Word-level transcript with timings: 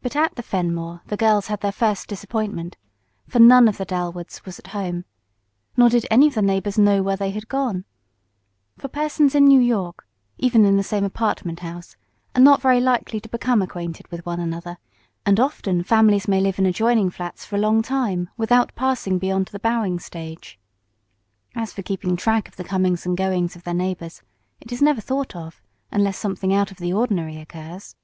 But 0.00 0.16
at 0.16 0.36
the 0.36 0.42
Fenmore 0.42 1.02
the 1.08 1.16
girls 1.18 1.48
had 1.48 1.60
their 1.60 1.70
first 1.70 2.06
disappointment, 2.08 2.78
for 3.28 3.38
none 3.40 3.68
of 3.68 3.76
the 3.76 3.84
Dalwoods 3.84 4.42
was 4.46 4.58
at 4.58 4.68
home. 4.68 5.04
Nor 5.76 5.90
did 5.90 6.06
any 6.10 6.28
of 6.28 6.34
the 6.34 6.40
neighbors 6.40 6.78
know 6.78 7.02
where 7.02 7.18
they 7.18 7.30
had 7.30 7.46
gone. 7.46 7.84
For 8.78 8.88
persons 8.88 9.34
in 9.34 9.44
New 9.44 9.60
York, 9.60 10.08
even 10.38 10.64
in 10.64 10.78
the 10.78 10.82
same 10.82 11.04
apartment 11.04 11.60
house, 11.60 11.94
are 12.34 12.40
not 12.40 12.62
very 12.62 12.80
likely 12.80 13.20
to 13.20 13.28
become 13.28 13.60
acquainted 13.60 14.08
with 14.08 14.24
one 14.24 14.40
another, 14.40 14.78
and 15.26 15.38
often 15.38 15.82
families 15.84 16.26
may 16.26 16.40
live 16.40 16.58
in 16.58 16.64
adjoining 16.64 17.10
flats 17.10 17.44
for 17.44 17.56
a 17.56 17.60
long 17.60 17.82
time, 17.82 18.30
without 18.38 18.74
passing 18.76 19.18
beyond 19.18 19.48
the 19.48 19.58
bowing 19.60 19.98
stage. 19.98 20.58
As 21.54 21.74
for 21.74 21.82
keeping 21.82 22.16
track 22.16 22.48
of 22.48 22.56
the 22.56 22.64
comings 22.64 23.04
and 23.04 23.14
goings 23.14 23.56
of 23.56 23.64
their 23.64 23.74
neighbors, 23.74 24.22
it 24.62 24.72
is 24.72 24.80
never 24.80 25.02
thought 25.02 25.36
of, 25.36 25.60
unless 25.92 26.16
something 26.16 26.54
out 26.54 26.70
of 26.70 26.78
the 26.78 26.94
ordinary 26.94 27.36
occurs. 27.36 27.94